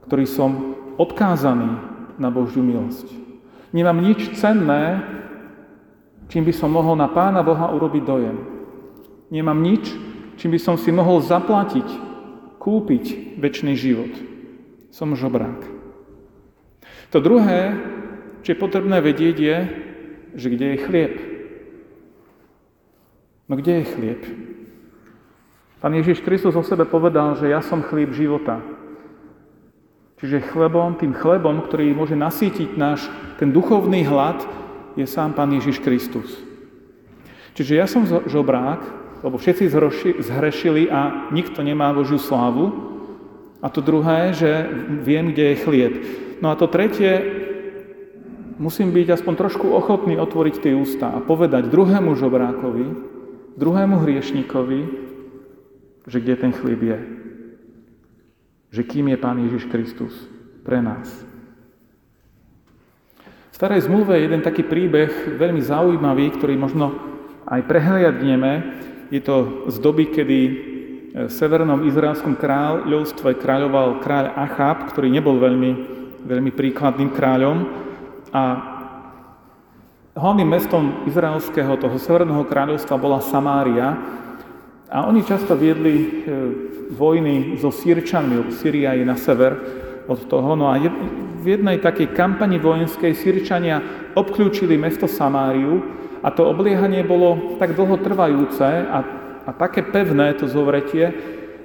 ktorý 0.08 0.28
som 0.28 0.76
odkázaný 0.98 1.70
na 2.18 2.30
Božiu 2.30 2.62
milosť. 2.62 3.10
Nemám 3.74 3.98
nič 4.02 4.38
cenné, 4.38 5.02
čím 6.30 6.46
by 6.46 6.54
som 6.54 6.70
mohol 6.70 6.94
na 6.94 7.10
Pána 7.10 7.42
Boha 7.42 7.74
urobiť 7.74 8.04
dojem. 8.06 8.38
Nemám 9.34 9.58
nič, 9.66 9.90
čím 10.38 10.54
by 10.54 10.60
som 10.62 10.76
si 10.78 10.94
mohol 10.94 11.26
zaplatiť, 11.26 11.88
kúpiť 12.62 13.38
väčší 13.42 13.74
život. 13.74 14.14
Som 14.94 15.18
žobrák. 15.18 15.66
To 17.10 17.18
druhé, 17.18 17.78
čo 18.46 18.54
je 18.54 18.62
potrebné 18.62 19.02
vedieť, 19.02 19.36
je, 19.38 19.58
že 20.38 20.48
kde 20.54 20.66
je 20.74 20.84
chlieb. 20.86 21.14
No 23.50 23.58
kde 23.58 23.82
je 23.82 23.90
chlieb? 23.90 24.22
Pán 25.82 25.94
Ježiš 25.98 26.22
Kristus 26.22 26.56
o 26.56 26.64
sebe 26.64 26.86
povedal, 26.86 27.36
že 27.36 27.52
ja 27.52 27.60
som 27.60 27.84
chlieb 27.84 28.14
života. 28.14 28.62
Čiže 30.24 30.56
chlebom, 30.56 30.96
tým 30.96 31.12
chlebom, 31.12 31.68
ktorý 31.68 31.92
môže 31.92 32.16
nasítiť 32.16 32.80
náš 32.80 33.12
ten 33.36 33.52
duchovný 33.52 34.08
hlad, 34.08 34.40
je 34.96 35.04
sám 35.04 35.36
Pán 35.36 35.52
Ježiš 35.52 35.84
Kristus. 35.84 36.40
Čiže 37.60 37.74
ja 37.76 37.84
som 37.92 38.08
žobrák, 38.08 38.80
lebo 39.20 39.36
všetci 39.36 39.68
zhrešili 40.24 40.88
a 40.88 41.28
nikto 41.36 41.60
nemá 41.60 41.92
Božiu 41.92 42.24
slávu. 42.24 42.72
A 43.60 43.68
to 43.68 43.84
druhé, 43.84 44.32
že 44.32 44.64
viem, 45.04 45.36
kde 45.36 45.44
je 45.44 45.62
chlieb. 45.68 45.94
No 46.40 46.56
a 46.56 46.56
to 46.56 46.72
tretie, 46.72 47.20
musím 48.56 48.96
byť 48.96 49.20
aspoň 49.20 49.34
trošku 49.36 49.76
ochotný 49.76 50.16
otvoriť 50.24 50.56
tie 50.64 50.72
ústa 50.72 51.12
a 51.12 51.20
povedať 51.20 51.68
druhému 51.68 52.16
žobrákovi, 52.16 52.88
druhému 53.60 54.00
hriešníkovi, 54.00 54.82
že 56.08 56.18
kde 56.24 56.36
ten 56.40 56.56
chlieb 56.56 56.80
je 56.80 57.23
že 58.74 58.82
kým 58.82 59.14
je 59.14 59.18
Pán 59.22 59.38
Ježiš 59.38 59.70
Kristus 59.70 60.18
pre 60.66 60.82
nás. 60.82 61.06
V 63.54 63.56
starej 63.56 63.86
zmluve 63.86 64.18
je 64.18 64.26
jeden 64.26 64.42
taký 64.42 64.66
príbeh 64.66 65.38
veľmi 65.38 65.62
zaujímavý, 65.62 66.34
ktorý 66.34 66.58
možno 66.58 66.98
aj 67.46 67.70
prehliadneme. 67.70 68.82
Je 69.14 69.22
to 69.22 69.70
z 69.70 69.78
doby, 69.78 70.10
kedy 70.10 70.40
v 71.14 71.30
severnom 71.30 71.86
izraelskom 71.86 72.34
kráľovstve 72.34 73.38
kráľoval 73.38 74.02
kráľ 74.02 74.34
Achab, 74.34 74.90
ktorý 74.90 75.14
nebol 75.14 75.38
veľmi, 75.38 75.72
veľmi 76.26 76.50
príkladným 76.50 77.14
kráľom. 77.14 77.70
A 78.34 78.44
hlavným 80.18 80.50
mestom 80.50 81.06
izraelského, 81.06 81.78
toho 81.78 82.02
severného 82.02 82.42
kráľovstva 82.50 82.98
bola 82.98 83.22
Samária. 83.22 83.94
A 84.90 85.06
oni 85.06 85.22
často 85.22 85.54
viedli 85.54 85.94
e, 85.94 86.10
vojny 86.92 87.56
so 87.62 87.72
Sýrčanmi, 87.72 88.52
Syria 88.52 88.98
je 88.98 89.06
na 89.06 89.16
sever 89.16 89.56
od 90.08 90.20
toho. 90.28 90.56
No 90.56 90.68
a 90.72 90.80
v 91.40 91.46
jednej 91.46 91.80
takej 91.80 92.12
kampani 92.12 92.60
vojenskej 92.60 93.16
Sýrčania 93.16 93.80
obklúčili 94.16 94.76
mesto 94.76 95.08
Samáriu 95.08 95.80
a 96.24 96.32
to 96.32 96.48
obliehanie 96.48 97.04
bolo 97.04 97.60
tak 97.60 97.76
dlho 97.76 98.00
trvajúce 98.00 98.64
a, 98.88 99.00
a 99.44 99.52
také 99.52 99.84
pevné 99.84 100.36
to 100.40 100.48
zovretie, 100.48 101.12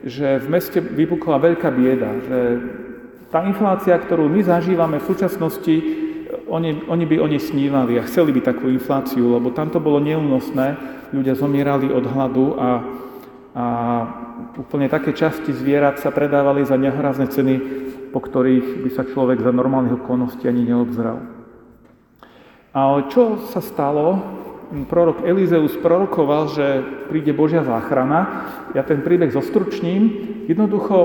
že 0.02 0.38
v 0.38 0.46
meste 0.50 0.78
vypukla 0.78 1.42
veľká 1.42 1.68
bieda, 1.74 2.10
že 2.26 2.38
tá 3.28 3.44
inflácia, 3.44 3.98
ktorú 3.98 4.30
my 4.30 4.40
zažívame 4.40 4.96
v 5.02 5.08
súčasnosti, 5.10 5.74
oni, 6.48 6.88
oni 6.88 7.04
by 7.04 7.16
o 7.20 7.26
nej 7.28 7.42
snívali 7.42 8.00
a 8.00 8.06
chceli 8.08 8.32
by 8.32 8.40
takú 8.40 8.72
infláciu, 8.72 9.36
lebo 9.36 9.52
tam 9.52 9.68
to 9.68 9.82
bolo 9.82 10.00
neúnosné, 10.00 10.80
ľudia 11.12 11.36
zomierali 11.36 11.92
od 11.92 12.04
hladu 12.08 12.56
a 12.56 12.68
a 13.58 13.66
úplne 14.54 14.86
také 14.86 15.10
časti 15.10 15.50
zvierat 15.50 15.98
sa 15.98 16.14
predávali 16.14 16.62
za 16.62 16.78
nehrazné 16.78 17.26
ceny, 17.26 17.54
po 18.14 18.22
ktorých 18.22 18.86
by 18.86 18.90
sa 18.94 19.02
človek 19.02 19.42
za 19.42 19.50
normálnych 19.50 19.98
okolností 19.98 20.46
ani 20.46 20.62
neobzral. 20.62 21.18
Ale 22.70 23.10
čo 23.10 23.42
sa 23.50 23.58
stalo? 23.58 24.22
Prorok 24.86 25.26
Elizeus 25.26 25.74
prorokoval, 25.80 26.54
že 26.54 26.66
príde 27.10 27.34
Božia 27.34 27.66
záchrana. 27.66 28.46
Ja 28.78 28.86
ten 28.86 29.02
príbeh 29.02 29.34
zostručním. 29.34 30.02
Jednoducho 30.46 30.96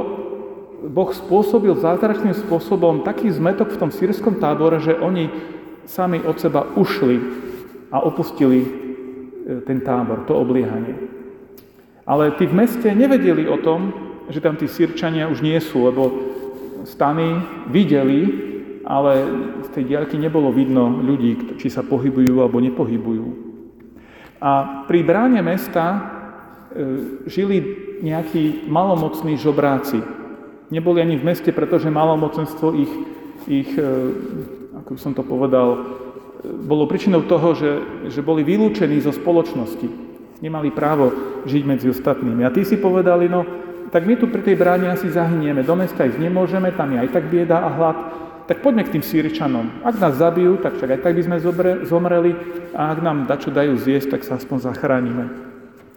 Boh 0.93 1.09
spôsobil 1.15 1.73
zázračným 1.73 2.37
spôsobom 2.37 3.01
taký 3.01 3.33
zmetok 3.33 3.73
v 3.73 3.79
tom 3.81 3.89
sírskom 3.89 4.37
tábore, 4.37 4.77
že 4.83 4.99
oni 4.99 5.31
sami 5.89 6.21
od 6.21 6.37
seba 6.37 6.69
ušli 6.75 7.17
a 7.89 8.03
opustili 8.03 8.59
e, 8.61 8.67
ten 9.63 9.79
tábor, 9.79 10.27
to 10.27 10.35
obliehanie. 10.35 11.12
Ale 12.03 12.35
tí 12.35 12.43
v 12.43 12.57
meste 12.57 12.91
nevedeli 12.91 13.47
o 13.47 13.55
tom, 13.59 13.95
že 14.27 14.43
tam 14.43 14.59
tí 14.59 14.67
sírčania 14.67 15.31
už 15.31 15.39
nie 15.39 15.55
sú, 15.63 15.87
lebo 15.87 16.11
stany 16.83 17.39
videli, 17.71 18.27
ale 18.83 19.23
z 19.63 19.69
tej 19.71 19.83
diaľky 19.87 20.19
nebolo 20.19 20.51
vidno 20.51 20.91
ľudí, 20.91 21.55
či 21.55 21.71
sa 21.71 21.83
pohybujú 21.83 22.43
alebo 22.43 22.59
nepohybujú. 22.59 23.25
A 24.43 24.83
pri 24.83 24.99
bráne 25.07 25.39
mesta 25.39 25.83
e, 25.87 25.99
žili 27.31 27.57
nejakí 28.03 28.67
malomocní 28.67 29.39
žobráci. 29.39 30.03
Neboli 30.67 30.99
ani 30.99 31.15
v 31.15 31.23
meste, 31.31 31.55
pretože 31.55 31.87
malomocenstvo 31.87 32.75
ich, 32.75 32.91
ich 33.47 33.71
e, 33.79 33.87
ako 34.83 34.99
som 34.99 35.15
to 35.15 35.23
povedal, 35.23 35.67
e, 35.71 35.81
bolo 36.67 36.83
príčinou 36.83 37.23
toho, 37.23 37.55
že, 37.55 37.71
že 38.11 38.19
boli 38.19 38.43
vylúčení 38.43 38.99
zo 38.99 39.15
spoločnosti. 39.15 39.87
Nemali 40.43 40.75
právo 40.75 41.32
žiť 41.45 41.63
medzi 41.67 41.87
ostatnými. 41.91 42.43
A 42.43 42.53
tí 42.53 42.63
si 42.67 42.79
povedali, 42.79 43.27
no 43.27 43.45
tak 43.93 44.09
my 44.09 44.17
tu 44.17 44.25
pri 44.25 44.41
tej 44.41 44.57
bráne 44.57 44.89
asi 44.89 45.05
zahynieme, 45.05 45.61
do 45.61 45.77
mesta 45.77 46.01
ísť 46.01 46.17
nemôžeme, 46.17 46.73
tam 46.73 46.97
je 46.97 47.05
aj 47.05 47.09
tak 47.13 47.29
bieda 47.29 47.61
a 47.61 47.69
hlad, 47.69 47.97
tak 48.49 48.59
poďme 48.65 48.83
k 48.83 48.97
tým 48.97 49.03
Sýričanom. 49.05 49.85
Ak 49.85 50.01
nás 50.01 50.17
zabijú, 50.17 50.57
tak 50.59 50.81
však 50.81 50.97
aj 50.97 51.01
tak 51.05 51.13
by 51.13 51.21
sme 51.23 51.37
zomreli 51.85 52.31
a 52.73 52.91
ak 52.91 52.99
nám 52.99 53.29
dačo 53.29 53.53
dajú 53.53 53.77
zjesť, 53.77 54.17
tak 54.17 54.25
sa 54.25 54.41
aspoň 54.41 54.57
zachránime. 54.73 55.29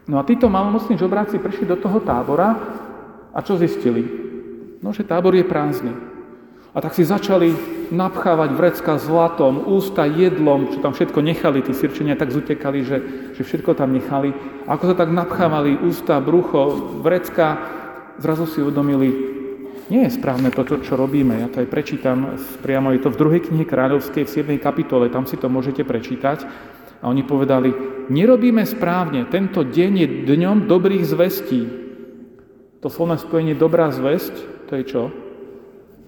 No 0.07 0.21
a 0.21 0.27
títo 0.29 0.47
malomocní 0.47 0.95
žobráci 0.95 1.43
prišli 1.43 1.67
do 1.67 1.75
toho 1.75 1.99
tábora 1.99 2.55
a 3.35 3.39
čo 3.43 3.59
zistili? 3.59 4.07
No, 4.79 4.95
že 4.95 5.03
tábor 5.03 5.35
je 5.35 5.43
prázdny. 5.43 6.16
A 6.77 6.85
tak 6.85 6.93
si 6.93 7.09
začali 7.09 7.57
napchávať 7.89 8.53
vrecka 8.53 9.01
zlatom, 9.01 9.65
ústa 9.65 10.05
jedlom, 10.05 10.77
čo 10.77 10.85
tam 10.85 10.93
všetko 10.93 11.25
nechali, 11.25 11.65
tí 11.65 11.73
sirčenia 11.73 12.21
tak 12.21 12.37
zutekali, 12.37 12.85
že, 12.85 12.99
že 13.33 13.43
všetko 13.49 13.73
tam 13.73 13.97
nechali. 13.97 14.37
A 14.69 14.77
ako 14.77 14.93
sa 14.93 14.95
tak 15.01 15.09
napchávali 15.09 15.81
ústa, 15.81 16.21
brucho, 16.21 16.77
vrecka, 17.01 17.57
zrazu 18.21 18.45
si 18.45 18.61
uvedomili, 18.61 19.09
nie 19.89 20.05
je 20.05 20.21
správne 20.21 20.53
to, 20.53 20.69
čo, 20.69 21.01
robíme. 21.01 21.41
Ja 21.41 21.49
to 21.49 21.65
aj 21.65 21.73
prečítam, 21.73 22.37
priamo 22.61 22.93
je 22.93 23.01
to 23.01 23.09
v 23.09 23.21
druhej 23.25 23.41
knihe 23.49 23.65
kráľovskej 23.65 24.29
v 24.29 24.35
7. 24.59 24.61
kapitole, 24.61 25.09
tam 25.09 25.25
si 25.25 25.41
to 25.41 25.49
môžete 25.49 25.81
prečítať. 25.81 26.45
A 27.01 27.09
oni 27.09 27.25
povedali, 27.25 27.73
nerobíme 28.13 28.69
správne, 28.69 29.25
tento 29.33 29.65
deň 29.65 29.93
je 29.97 30.09
dňom 30.29 30.69
dobrých 30.69 31.09
zvestí. 31.09 31.63
To 32.85 32.93
slovné 32.93 33.17
spojenie 33.17 33.57
dobrá 33.57 33.89
zväzť, 33.89 34.69
to 34.69 34.77
je 34.77 34.85
čo? 34.85 35.03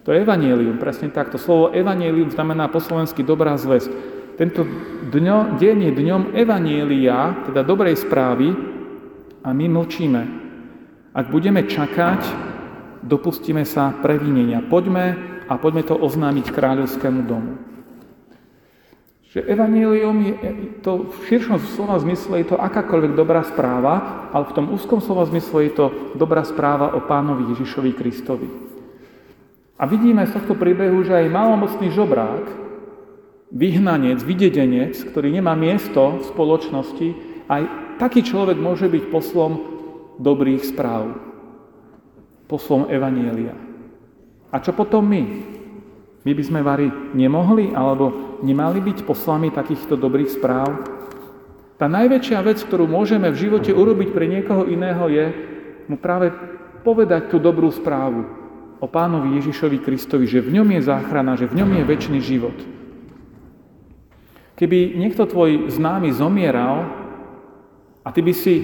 To 0.09 0.17
je 0.17 0.25
evanielium, 0.25 0.81
presne 0.81 1.13
tak. 1.13 1.29
To 1.29 1.37
slovo 1.37 1.69
evanielium 1.69 2.33
znamená 2.33 2.73
po 2.73 2.81
slovensky 2.81 3.21
dobrá 3.21 3.61
zväzť. 3.61 3.93
Tento 4.41 4.65
dňo, 5.13 5.61
deň 5.61 5.77
je 5.85 5.93
dňom 5.93 6.23
evanielia, 6.33 7.45
teda 7.45 7.61
dobrej 7.61 8.01
správy, 8.09 8.57
a 9.45 9.53
my 9.53 9.69
mlčíme. 9.69 10.23
Ak 11.13 11.29
budeme 11.29 11.61
čakať, 11.69 12.25
dopustíme 13.05 13.69
sa 13.69 13.93
previnenia. 14.01 14.65
Poďme 14.65 15.13
a 15.45 15.61
poďme 15.61 15.85
to 15.85 15.93
oznámiť 15.93 16.57
kráľovskému 16.57 17.21
domu. 17.29 17.61
Že 19.29 19.45
evanielium 19.45 20.25
je 20.25 20.33
to 20.81 21.05
v 21.05 21.21
širšom 21.29 21.61
slova 21.77 22.01
zmysle 22.01 22.41
je 22.41 22.49
to 22.49 22.57
akákoľvek 22.57 23.13
dobrá 23.13 23.45
správa, 23.45 24.25
ale 24.33 24.49
v 24.49 24.57
tom 24.57 24.73
úzkom 24.73 25.05
slova 25.05 25.29
zmysle 25.29 25.69
je 25.69 25.73
to 25.77 25.87
dobrá 26.17 26.49
správa 26.49 26.97
o 26.97 27.05
pánovi 27.05 27.53
Ježišovi 27.53 27.93
Kristovi. 27.93 28.68
A 29.79 29.87
vidíme 29.87 30.27
z 30.27 30.35
tohto 30.35 30.59
príbehu, 30.59 31.07
že 31.07 31.15
aj 31.15 31.31
malomocný 31.31 31.95
žobrák, 31.95 32.45
vyhnanec, 33.55 34.19
vydedenec, 34.27 34.99
ktorý 35.07 35.31
nemá 35.31 35.55
miesto 35.55 36.19
v 36.19 36.27
spoločnosti, 36.27 37.09
aj 37.47 37.63
taký 38.03 38.27
človek 38.27 38.59
môže 38.59 38.91
byť 38.91 39.05
poslom 39.07 39.53
dobrých 40.19 40.67
správ, 40.67 41.15
poslom 42.51 42.91
Evanielia. 42.91 43.55
A 44.51 44.59
čo 44.59 44.75
potom 44.75 45.07
my? 45.07 45.23
My 46.27 46.33
by 46.35 46.43
sme 46.43 46.61
vari 46.67 46.91
nemohli, 47.15 47.71
alebo 47.71 48.37
nemali 48.43 48.83
byť 48.83 49.07
poslami 49.07 49.55
takýchto 49.55 49.95
dobrých 49.95 50.35
správ? 50.35 50.69
Tá 51.79 51.87
najväčšia 51.87 52.43
vec, 52.43 52.59
ktorú 52.67 52.91
môžeme 52.91 53.31
v 53.31 53.41
živote 53.47 53.71
urobiť 53.71 54.11
pre 54.11 54.27
niekoho 54.27 54.67
iného, 54.67 55.07
je 55.07 55.25
mu 55.87 55.95
práve 55.95 56.35
povedať 56.83 57.31
tú 57.31 57.39
dobrú 57.39 57.71
správu 57.71 58.38
o 58.79 58.87
pánovi 58.87 59.39
Ježišovi 59.43 59.79
Kristovi, 59.83 60.27
že 60.31 60.43
v 60.43 60.59
ňom 60.61 60.69
je 60.79 60.81
záchrana, 60.87 61.35
že 61.35 61.51
v 61.51 61.63
ňom 61.63 61.71
je 61.79 61.85
väčší 61.85 62.21
život. 62.23 62.55
Keby 64.59 64.99
niekto 64.99 65.27
tvoj 65.27 65.71
známy 65.71 66.11
zomieral 66.11 66.87
a 68.03 68.09
ty 68.11 68.23
by 68.23 68.35
si 68.35 68.55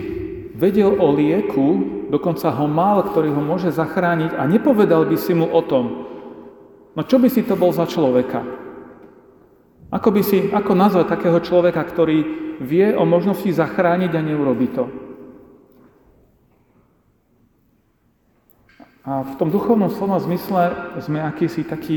vedel 0.55 0.95
o 0.99 1.07
lieku, 1.15 1.67
dokonca 2.11 2.51
ho 2.51 2.67
mal, 2.67 3.03
ktorý 3.03 3.35
ho 3.35 3.43
môže 3.43 3.75
zachrániť 3.75 4.39
a 4.39 4.47
nepovedal 4.47 5.07
by 5.07 5.17
si 5.19 5.35
mu 5.35 5.51
o 5.51 5.63
tom, 5.63 6.07
no 6.95 7.01
čo 7.03 7.19
by 7.19 7.27
si 7.31 7.43
to 7.43 7.59
bol 7.59 7.75
za 7.75 7.87
človeka? 7.87 8.43
Ako 9.95 10.11
by 10.11 10.23
si, 10.27 10.51
ako 10.51 10.75
nazvať 10.75 11.07
takého 11.07 11.39
človeka, 11.39 11.83
ktorý 11.87 12.19
vie 12.59 12.95
o 12.95 13.07
možnosti 13.07 13.47
zachrániť 13.47 14.11
a 14.15 14.27
neurobi 14.27 14.67
to. 14.75 15.04
A 19.05 19.21
v 19.21 19.37
tom 19.37 19.53
duchovnom 19.53 19.93
slova 19.93 20.17
zmysle 20.17 20.97
sme 21.05 21.21
akýsi 21.21 21.61
takí 21.61 21.97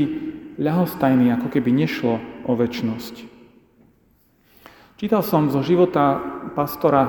ľahostajní, 0.60 1.32
ako 1.40 1.48
keby 1.48 1.72
nešlo 1.72 2.20
o 2.44 2.52
väčnosť. 2.52 3.24
Čítal 5.00 5.24
som 5.24 5.48
zo 5.48 5.64
života 5.64 6.20
pastora 6.52 7.06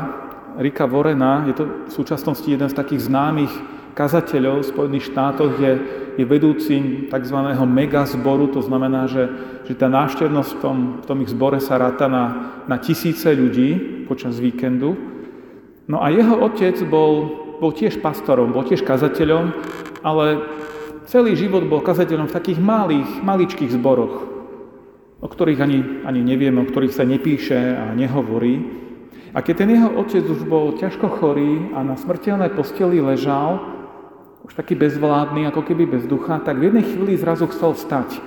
Rika 0.55 0.87
Vorena, 0.87 1.43
je 1.49 1.53
to 1.57 1.63
v 1.67 1.91
súčasnosti 1.91 2.47
jeden 2.47 2.69
z 2.71 2.77
takých 2.77 3.11
známych 3.11 3.51
kazateľov 3.97 4.63
v 4.63 4.69
Spojených 4.71 5.09
štátoch, 5.11 5.59
kde 5.59 5.71
je 6.15 6.23
vedúcim 6.23 7.11
tzv. 7.11 7.37
megazboru, 7.67 8.47
to 8.55 8.63
znamená, 8.63 9.11
že, 9.11 9.27
že 9.67 9.75
tá 9.75 9.91
návštevnosť 9.91 10.51
v 10.55 10.59
tom, 10.63 10.77
v 11.01 11.05
tom 11.09 11.17
ich 11.25 11.33
zbore 11.33 11.59
sa 11.59 11.75
ráta 11.75 12.07
na, 12.07 12.55
na 12.71 12.79
tisíce 12.79 13.27
ľudí 13.35 14.05
počas 14.07 14.39
víkendu. 14.39 14.95
No 15.89 15.99
a 15.99 16.07
jeho 16.13 16.39
otec 16.45 16.77
bol, 16.87 17.33
bol 17.59 17.75
tiež 17.75 17.99
pastorom, 17.99 18.55
bol 18.55 18.63
tiež 18.63 18.81
kazateľom, 18.81 19.51
ale 20.01 20.25
celý 21.05 21.35
život 21.35 21.67
bol 21.67 21.83
kazateľom 21.83 22.31
v 22.31 22.35
takých 22.35 22.59
malých, 22.59 23.09
maličkých 23.21 23.75
zboroch, 23.75 24.15
o 25.19 25.27
ktorých 25.27 25.59
ani, 25.59 25.79
ani 26.07 26.21
nevieme, 26.23 26.63
o 26.63 26.69
ktorých 26.69 26.95
sa 26.95 27.03
nepíše 27.03 27.59
a 27.75 27.91
nehovorí. 27.91 28.87
A 29.35 29.45
keď 29.45 29.55
ten 29.61 29.69
jeho 29.77 29.89
otec 29.99 30.25
už 30.25 30.41
bol 30.47 30.73
ťažko 30.79 31.05
chorý 31.21 31.69
a 31.77 31.85
na 31.85 31.93
smrteľnej 31.93 32.55
posteli 32.55 32.97
ležal, 32.97 33.61
už 34.49 34.57
taký 34.57 34.73
bezvládny, 34.73 35.45
ako 35.45 35.61
keby 35.61 35.85
bez 35.85 36.09
ducha, 36.09 36.41
tak 36.41 36.57
v 36.57 36.73
jednej 36.73 36.85
chvíli 36.87 37.13
zrazu 37.19 37.45
chcel 37.53 37.77
vstať. 37.77 38.17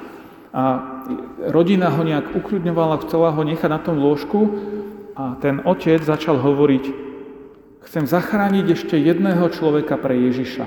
A 0.53 0.62
rodina 1.51 1.91
ho 1.91 2.05
nejak 2.05 2.37
ukľudňovala, 2.37 3.03
chcela 3.09 3.35
ho 3.35 3.43
nechať 3.43 3.71
na 3.73 3.81
tom 3.83 3.99
lôžku 3.99 4.53
a 5.17 5.35
ten 5.41 5.65
otec 5.65 5.99
začal 6.05 6.39
hovoriť, 6.39 7.12
chcem 7.87 8.05
zachrániť 8.07 8.67
ešte 8.75 8.97
jedného 8.99 9.47
človeka 9.51 9.99
pre 9.99 10.15
Ježiša. 10.15 10.67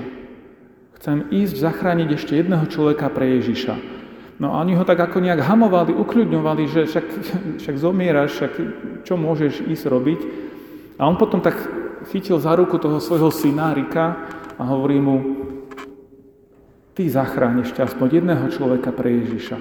Chcem 1.00 1.28
ísť 1.30 1.56
zachrániť 1.60 2.08
ešte 2.16 2.32
jedného 2.34 2.64
človeka 2.66 3.12
pre 3.12 3.38
Ježiša. 3.40 3.74
No 4.36 4.52
a 4.52 4.60
oni 4.60 4.76
ho 4.76 4.84
tak 4.84 5.00
ako 5.00 5.24
nejak 5.24 5.40
hamovali, 5.40 5.96
ukľudňovali, 5.96 6.62
že 6.68 6.82
však, 6.88 7.06
však 7.64 7.76
zomieraš, 7.76 8.30
však 8.36 8.52
čo 9.04 9.14
môžeš 9.16 9.64
ísť 9.64 9.84
robiť. 9.88 10.20
A 10.96 11.08
on 11.08 11.16
potom 11.16 11.40
tak 11.40 11.56
chytil 12.12 12.40
za 12.40 12.56
ruku 12.56 12.76
toho 12.80 13.00
svojho 13.00 13.32
syna 13.32 13.72
Rika 13.72 14.16
a 14.56 14.62
hovorí 14.64 15.00
mu, 15.00 15.16
ty 16.96 17.08
zachráň 17.12 17.68
ešte 17.68 17.84
aspoň 17.84 18.24
jedného 18.24 18.48
človeka 18.48 18.88
pre 18.92 19.12
Ježiša. 19.20 19.58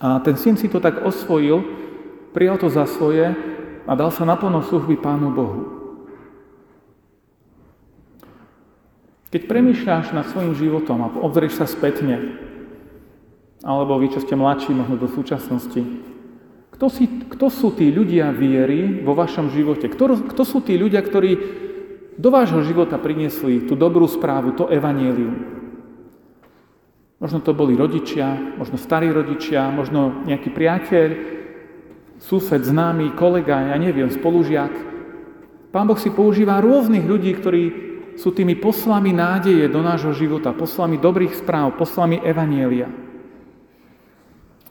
A 0.00 0.16
ten 0.24 0.40
syn 0.40 0.56
si 0.56 0.72
to 0.72 0.80
tak 0.80 1.04
osvojil, 1.04 1.60
prijal 2.32 2.56
to 2.56 2.72
za 2.72 2.88
svoje 2.88 3.36
a 3.84 3.92
dal 3.92 4.08
sa 4.08 4.24
naplno 4.24 4.64
služby 4.64 4.96
Pánu 4.96 5.28
Bohu. 5.28 5.79
Keď 9.30 9.46
premýšľaš 9.46 10.10
nad 10.10 10.26
svojim 10.26 10.58
životom 10.58 11.06
a 11.06 11.12
obzrieš 11.22 11.62
sa 11.62 11.66
spätne, 11.70 12.34
alebo 13.62 13.94
vy, 14.02 14.10
čo 14.10 14.18
ste 14.18 14.34
mladší, 14.34 14.74
možno 14.74 14.98
do 14.98 15.06
súčasnosti, 15.06 15.86
kto, 16.74 16.86
si, 16.90 17.06
kto 17.06 17.46
sú 17.52 17.70
tí 17.76 17.92
ľudia 17.92 18.32
viery 18.34 19.04
vo 19.04 19.14
vašom 19.14 19.52
živote? 19.52 19.86
Kto, 19.86 20.32
kto 20.32 20.42
sú 20.42 20.64
tí 20.64 20.74
ľudia, 20.80 21.04
ktorí 21.04 21.30
do 22.16 22.28
vášho 22.32 22.64
života 22.64 23.00
priniesli 23.00 23.68
tú 23.68 23.76
dobrú 23.76 24.08
správu, 24.08 24.56
to 24.56 24.68
evanielium. 24.68 25.60
Možno 27.20 27.44
to 27.44 27.52
boli 27.52 27.76
rodičia, 27.76 28.56
možno 28.56 28.80
starí 28.80 29.12
rodičia, 29.12 29.68
možno 29.68 30.24
nejaký 30.24 30.48
priateľ, 30.50 31.08
sused, 32.20 32.64
známy, 32.64 33.12
kolega, 33.12 33.72
ja 33.72 33.76
neviem, 33.76 34.08
spolužiak. 34.08 34.72
Pán 35.68 35.84
Boh 35.84 36.00
si 36.00 36.08
používa 36.08 36.64
rôznych 36.64 37.04
ľudí, 37.04 37.36
ktorí 37.36 37.89
sú 38.20 38.36
tými 38.36 38.52
poslami 38.60 39.16
nádeje 39.16 39.64
do 39.72 39.80
nášho 39.80 40.12
života, 40.12 40.52
poslami 40.52 41.00
dobrých 41.00 41.40
správ, 41.40 41.80
poslami 41.80 42.20
evanielia. 42.20 42.92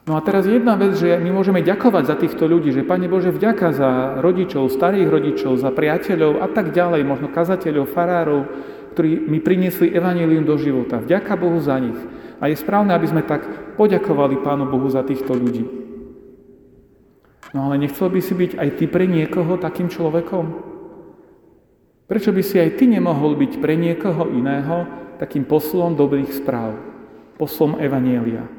No 0.06 0.18
a 0.18 0.26
teraz 0.26 0.46
jedna 0.46 0.74
vec, 0.74 0.98
že 0.98 1.18
my 1.22 1.30
môžeme 1.34 1.62
ďakovať 1.62 2.04
za 2.06 2.16
týchto 2.18 2.46
ľudí, 2.50 2.74
že 2.74 2.86
Pane 2.86 3.10
Bože, 3.10 3.34
vďaka 3.34 3.74
za 3.74 3.90
rodičov, 4.22 4.74
starých 4.74 5.10
rodičov, 5.10 5.58
za 5.58 5.70
priateľov 5.70 6.46
a 6.46 6.48
tak 6.50 6.74
ďalej, 6.74 7.06
možno 7.06 7.30
kazateľov, 7.30 7.94
farárov, 7.94 8.50
ktorí 8.94 9.30
mi 9.30 9.38
priniesli 9.38 9.94
evanílium 9.94 10.46
do 10.50 10.58
života. 10.58 10.98
Vďaka 10.98 11.34
Bohu 11.38 11.62
za 11.62 11.78
nich. 11.78 11.98
A 12.42 12.50
je 12.50 12.58
správne, 12.58 12.94
aby 12.98 13.06
sme 13.06 13.22
tak 13.22 13.46
poďakovali 13.78 14.42
Pánu 14.42 14.66
Bohu 14.70 14.90
za 14.90 15.06
týchto 15.06 15.38
ľudí. 15.38 15.66
No 17.54 17.70
ale 17.70 17.82
nechcel 17.82 18.10
by 18.10 18.22
si 18.22 18.34
byť 18.34 18.52
aj 18.62 18.70
ty 18.78 18.86
pre 18.86 19.10
niekoho 19.10 19.58
takým 19.62 19.90
človekom? 19.90 20.78
Prečo 22.10 22.34
by 22.34 22.41
si 22.41 22.58
aj 22.58 22.82
ty 22.82 22.89
nemohol 22.89 23.38
byť 23.38 23.62
pre 23.62 23.78
niekoho 23.78 24.34
iného 24.34 24.89
takým 25.22 25.45
poslom 25.45 25.93
dobrých 25.93 26.34
správ, 26.34 26.74
poslom 27.38 27.78
Evanielia? 27.78 28.50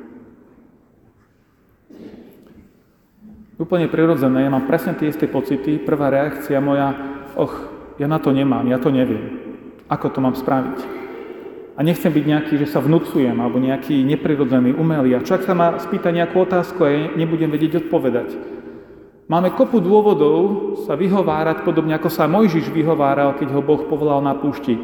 Úplne 3.59 3.91
prirodzené, 3.91 4.47
ja 4.47 4.55
mám 4.55 4.71
presne 4.71 4.95
tie 4.95 5.11
isté 5.11 5.27
pocity. 5.27 5.83
Prvá 5.83 6.09
reakcia 6.09 6.63
moja, 6.63 6.95
och, 7.35 7.53
ja 7.99 8.07
na 8.07 8.23
to 8.23 8.31
nemám, 8.31 8.65
ja 8.71 8.79
to 8.79 8.89
neviem. 8.89 9.37
Ako 9.91 10.15
to 10.15 10.23
mám 10.23 10.39
spraviť? 10.39 10.79
A 11.75 11.83
nechcem 11.83 12.09
byť 12.09 12.25
nejaký, 12.25 12.55
že 12.55 12.71
sa 12.71 12.79
vnúcujem, 12.79 13.35
alebo 13.35 13.59
nejaký 13.59 14.01
neprirodzený, 14.07 14.79
umelý. 14.79 15.19
A 15.19 15.27
človek 15.27 15.45
sa 15.45 15.59
ma 15.59 15.75
spýta 15.83 16.15
nejakú 16.15 16.39
otázku 16.39 16.87
a 16.87 16.89
ja 16.89 17.01
nebudem 17.19 17.51
vedieť 17.51 17.85
odpovedať. 17.85 18.60
Máme 19.31 19.55
kopu 19.55 19.79
dôvodov 19.79 20.75
sa 20.91 20.99
vyhovárať, 20.99 21.63
podobne 21.63 21.95
ako 21.95 22.11
sa 22.11 22.27
Mojžiš 22.27 22.67
vyhováral, 22.75 23.39
keď 23.39 23.55
ho 23.55 23.63
Boh 23.63 23.87
povolal 23.87 24.19
na 24.27 24.35
púšti. 24.35 24.75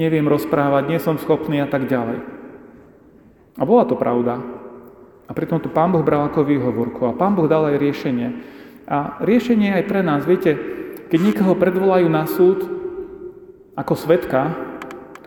Neviem 0.00 0.24
rozprávať, 0.24 0.88
nie 0.88 0.96
som 0.96 1.20
schopný 1.20 1.60
a 1.60 1.68
tak 1.68 1.84
ďalej. 1.92 2.24
A 3.60 3.62
bola 3.68 3.84
to 3.84 3.92
pravda. 3.92 4.40
A 5.28 5.36
pritom 5.36 5.60
to 5.60 5.68
Pán 5.68 5.92
Boh 5.92 6.00
bral 6.00 6.24
ako 6.24 6.40
výhovorku. 6.40 7.04
A 7.04 7.12
Pán 7.12 7.36
Boh 7.36 7.44
dal 7.44 7.68
aj 7.68 7.76
riešenie. 7.76 8.28
A 8.88 9.20
riešenie 9.20 9.76
aj 9.76 9.84
pre 9.84 10.00
nás. 10.00 10.24
Viete, 10.24 10.56
keď 11.12 11.20
niekoho 11.20 11.52
predvolajú 11.52 12.08
na 12.08 12.24
súd 12.24 12.64
ako 13.76 13.92
svetka, 13.92 14.56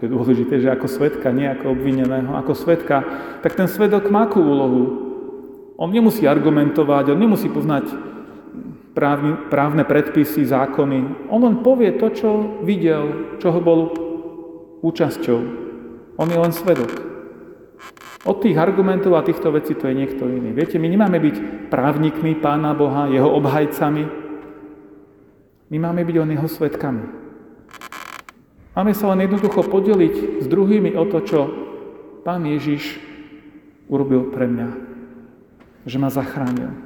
to 0.01 0.09
je 0.09 0.09
dôležité, 0.09 0.57
že 0.57 0.73
ako 0.73 0.89
svetka, 0.89 1.29
nie 1.29 1.45
ako 1.45 1.69
obvineného, 1.69 2.33
ako 2.33 2.57
svetka, 2.57 3.05
tak 3.45 3.53
ten 3.53 3.69
svedok 3.69 4.09
má 4.09 4.25
akú 4.25 4.41
úlohu? 4.41 4.83
On 5.77 5.85
nemusí 5.85 6.25
argumentovať, 6.25 7.13
on 7.13 7.21
nemusí 7.21 7.45
poznať 7.45 8.14
právne, 8.95 9.51
právne 9.51 9.83
predpisy, 9.83 10.47
zákony. 10.47 11.29
On 11.29 11.43
len 11.43 11.59
povie 11.59 11.91
to, 11.99 12.07
čo 12.09 12.29
videl, 12.63 13.35
čo 13.43 13.51
ho 13.51 13.59
bol 13.59 13.79
účasťou. 14.79 15.39
On 16.15 16.27
je 16.31 16.39
len 16.39 16.55
svedok. 16.55 16.89
Od 18.25 18.41
tých 18.41 18.57
argumentov 18.57 19.13
a 19.13 19.21
týchto 19.21 19.53
vecí 19.53 19.77
to 19.77 19.85
je 19.85 19.93
niekto 19.93 20.25
iný. 20.25 20.55
Viete, 20.55 20.81
my 20.81 20.87
nemáme 20.89 21.21
byť 21.21 21.69
právnikmi 21.69 22.41
Pána 22.41 22.73
Boha, 22.73 23.11
jeho 23.11 23.29
obhajcami. 23.29 24.03
My 25.69 25.77
máme 25.77 26.01
byť 26.01 26.15
on 26.17 26.33
jeho 26.33 26.47
svetkami. 26.49 27.05
Máme 28.73 28.91
sa 28.97 29.13
len 29.13 29.29
jednoducho 29.29 29.61
podeliť 29.69 30.41
s 30.41 30.45
druhými 30.49 30.97
o 30.97 31.05
to, 31.05 31.19
čo 31.21 31.39
Pán 32.25 32.49
Ježiš 32.49 32.97
urobil 33.85 34.33
pre 34.33 34.49
mňa. 34.49 34.69
Že 35.85 35.97
ma 36.01 36.09
zachránil. 36.09 36.84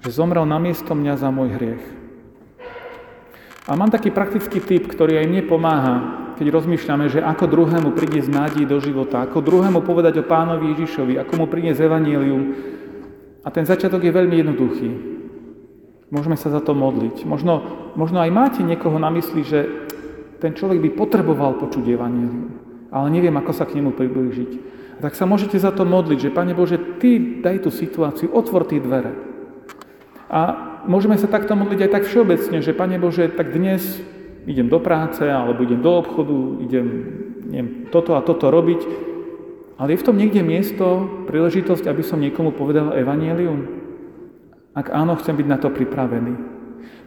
Že 0.00 0.10
zomrel 0.10 0.44
na 0.48 0.56
miesto 0.56 0.96
mňa 0.96 1.14
za 1.20 1.28
môj 1.28 1.56
hriech. 1.56 1.84
A 3.68 3.76
mám 3.76 3.92
taký 3.92 4.10
praktický 4.10 4.58
typ, 4.58 4.88
ktorý 4.88 5.20
aj 5.20 5.26
mne 5.28 5.42
pomáha 5.46 5.96
keď 6.40 6.56
rozmýšľame, 6.56 7.12
že 7.12 7.20
ako 7.20 7.52
druhému 7.52 7.92
priniesť 7.92 8.32
nádej 8.32 8.64
do 8.64 8.80
života, 8.80 9.20
ako 9.20 9.44
druhému 9.44 9.84
povedať 9.84 10.24
o 10.24 10.24
pánovi 10.24 10.72
Ježišovi, 10.72 11.20
ako 11.20 11.36
mu 11.36 11.44
priniesť 11.44 11.84
evanílium. 11.84 12.56
A 13.44 13.52
ten 13.52 13.68
začiatok 13.68 14.00
je 14.00 14.08
veľmi 14.08 14.40
jednoduchý. 14.40 14.88
Môžeme 16.08 16.40
sa 16.40 16.48
za 16.48 16.64
to 16.64 16.72
modliť. 16.72 17.28
Možno, 17.28 17.60
možno 17.92 18.24
aj 18.24 18.32
máte 18.32 18.64
niekoho 18.64 18.96
na 18.96 19.12
mysli, 19.12 19.44
že 19.44 19.68
ten 20.40 20.56
človek 20.56 20.80
by 20.80 20.90
potreboval 20.96 21.60
počuť 21.60 21.84
evanílium, 21.92 22.56
ale 22.88 23.12
neviem, 23.12 23.36
ako 23.36 23.52
sa 23.52 23.68
k 23.68 23.76
nemu 23.76 23.92
priblížiť. 23.92 24.50
A 24.96 25.04
Tak 25.04 25.20
sa 25.20 25.28
môžete 25.28 25.60
za 25.60 25.76
to 25.76 25.84
modliť, 25.84 26.24
že 26.24 26.32
Pane 26.32 26.56
Bože, 26.56 26.80
Ty 26.96 27.44
daj 27.44 27.68
tú 27.68 27.70
situáciu, 27.70 28.32
otvor 28.32 28.64
tie 28.64 28.80
dvere. 28.80 29.29
A 30.30 30.40
môžeme 30.86 31.18
sa 31.18 31.26
takto 31.26 31.58
modliť 31.58 31.90
aj 31.90 31.90
tak 31.90 32.04
všeobecne, 32.06 32.62
že 32.62 32.72
Pane 32.72 33.02
Bože, 33.02 33.26
tak 33.34 33.50
dnes 33.50 33.98
idem 34.46 34.70
do 34.70 34.78
práce, 34.78 35.26
alebo 35.26 35.66
idem 35.66 35.82
do 35.82 35.90
obchodu, 35.90 36.38
idem 36.62 36.86
neviem, 37.50 37.90
toto 37.90 38.14
a 38.14 38.22
toto 38.22 38.48
robiť, 38.48 39.10
ale 39.80 39.96
je 39.96 40.00
v 40.00 40.06
tom 40.06 40.16
niekde 40.20 40.44
miesto, 40.44 41.08
príležitosť, 41.26 41.88
aby 41.88 42.02
som 42.04 42.22
niekomu 42.22 42.52
povedal 42.52 42.94
evanielium? 42.94 43.80
Ak 44.76 44.92
áno, 44.92 45.18
chcem 45.18 45.34
byť 45.34 45.46
na 45.48 45.58
to 45.58 45.72
pripravený. 45.72 46.36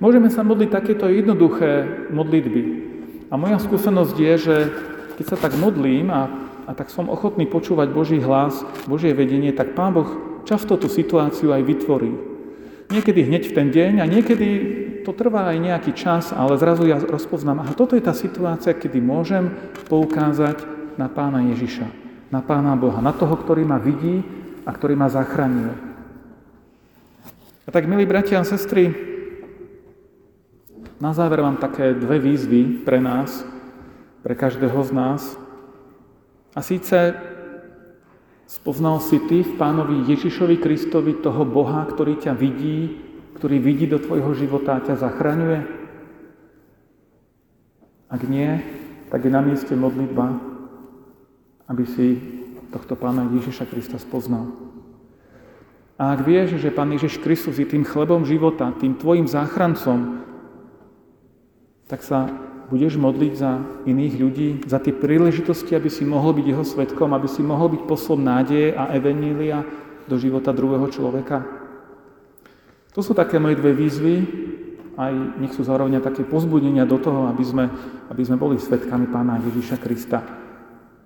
Môžeme 0.02 0.28
sa 0.28 0.44
modliť 0.44 0.70
takéto 0.74 1.06
jednoduché 1.08 1.86
modlitby. 2.12 2.64
A 3.30 3.40
moja 3.40 3.62
skúsenosť 3.62 4.16
je, 4.18 4.34
že 4.36 4.56
keď 5.22 5.26
sa 5.32 5.38
tak 5.38 5.54
modlím 5.56 6.10
a, 6.10 6.28
a 6.66 6.74
tak 6.74 6.90
som 6.90 7.08
ochotný 7.14 7.46
počúvať 7.46 7.94
Boží 7.94 8.20
hlas, 8.20 8.66
Božie 8.90 9.14
vedenie, 9.14 9.54
tak 9.54 9.78
Pán 9.78 9.94
Boh 9.94 10.42
často 10.44 10.76
tú 10.76 10.90
situáciu 10.90 11.54
aj 11.54 11.62
vytvorí. 11.64 12.33
Niekedy 12.92 13.20
hneď 13.24 13.44
v 13.52 13.56
ten 13.56 13.68
deň 13.72 13.94
a 14.04 14.06
niekedy 14.06 14.50
to 15.04 15.12
trvá 15.16 15.52
aj 15.52 15.58
nejaký 15.60 15.92
čas, 15.96 16.32
ale 16.32 16.60
zrazu 16.60 16.88
ja 16.88 17.00
rozpoznám, 17.00 17.64
aha, 17.64 17.74
toto 17.76 17.96
je 17.96 18.04
tá 18.04 18.16
situácia, 18.16 18.76
kedy 18.76 19.00
môžem 19.04 19.52
poukázať 19.88 20.64
na 20.96 21.12
Pána 21.12 21.44
Ježiša, 21.54 21.88
na 22.32 22.40
Pána 22.44 22.76
Boha, 22.80 23.04
na 23.04 23.12
toho, 23.12 23.36
ktorý 23.36 23.68
ma 23.68 23.80
vidí 23.80 24.24
a 24.64 24.72
ktorý 24.72 24.96
ma 24.96 25.12
zachraňuje. 25.12 25.76
A 27.64 27.70
tak, 27.72 27.88
milí 27.88 28.04
bratia 28.04 28.44
a 28.44 28.48
sestry, 28.48 28.92
na 31.04 31.12
záver 31.12 31.44
mám 31.44 31.60
také 31.60 31.92
dve 31.92 32.20
výzvy 32.20 32.84
pre 32.88 33.00
nás, 33.04 33.44
pre 34.24 34.40
každého 34.40 34.80
z 34.88 34.92
nás. 34.96 35.22
A 36.56 36.64
síce 36.64 37.12
spoznal 38.46 39.00
si 39.04 39.20
ty 39.28 39.42
v 39.42 39.56
pánovi 39.56 40.08
Ježišovi 40.10 40.60
Kristovi 40.62 41.20
toho 41.20 41.44
Boha, 41.44 41.84
ktorý 41.88 42.20
ťa 42.20 42.34
vidí 42.36 43.04
ktorý 43.44 43.60
vidí 43.60 43.92
do 43.92 44.00
tvojho 44.00 44.32
života 44.40 44.80
a 44.80 44.84
ťa 44.88 45.04
zachraňuje? 45.04 45.60
Ak 48.08 48.24
nie, 48.24 48.62
tak 49.12 49.26
je 49.26 49.32
na 49.36 49.44
mieste 49.44 49.76
modlitba, 49.76 50.40
aby 51.68 51.84
si 51.84 52.24
tohto 52.72 52.96
Pána 52.96 53.28
Ježiša 53.36 53.68
Krista 53.68 54.00
spoznal. 54.00 54.48
A 56.00 56.16
ak 56.16 56.24
vieš, 56.24 56.56
že 56.56 56.72
Pán 56.72 56.96
Ježiš 56.96 57.20
Kristus 57.20 57.60
je 57.60 57.68
tým 57.68 57.84
chlebom 57.84 58.24
života, 58.24 58.72
tým 58.80 58.96
tvojim 58.96 59.28
záchrancom, 59.28 60.24
tak 61.92 62.00
sa 62.00 62.32
budeš 62.74 62.98
modliť 62.98 63.34
za 63.38 63.62
iných 63.86 64.14
ľudí, 64.18 64.50
za 64.66 64.82
tie 64.82 64.90
príležitosti, 64.90 65.78
aby 65.78 65.94
si 65.94 66.02
mohol 66.10 66.34
byť 66.34 66.46
jeho 66.50 66.66
svetkom, 66.66 67.14
aby 67.14 67.30
si 67.30 67.46
mohol 67.46 67.70
byť 67.70 67.86
poslom 67.86 68.26
nádeje 68.26 68.74
a 68.74 68.90
evenília 68.98 69.62
do 70.10 70.18
života 70.18 70.50
druhého 70.50 70.90
človeka. 70.90 71.46
To 72.98 73.06
sú 73.06 73.14
také 73.14 73.38
moje 73.38 73.62
dve 73.62 73.78
výzvy, 73.78 74.16
aj 74.98 75.14
nech 75.38 75.54
sú 75.54 75.62
zároveň 75.62 76.02
také 76.02 76.26
pozbudenia 76.26 76.90
do 76.90 76.98
toho, 76.98 77.30
aby 77.30 77.46
sme, 77.46 77.70
aby 78.10 78.22
sme 78.26 78.42
boli 78.42 78.58
svetkami 78.58 79.06
Pána 79.06 79.38
Ježiša 79.54 79.78
Krista. 79.78 80.26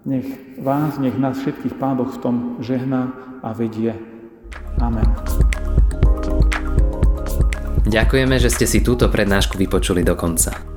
Nech 0.07 0.55
vás, 0.63 0.95
nech 1.03 1.19
nás 1.19 1.35
všetkých 1.35 1.75
Pán 1.75 1.99
Boh 1.99 2.07
v 2.07 2.19
tom 2.23 2.35
žehná 2.63 3.11
a 3.43 3.51
vedie. 3.51 3.91
Amen. 4.79 5.07
Ďakujeme, 7.87 8.35
že 8.39 8.51
ste 8.51 8.63
si 8.67 8.79
túto 8.79 9.11
prednášku 9.11 9.59
vypočuli 9.59 10.03
do 10.03 10.15
konca. 10.15 10.76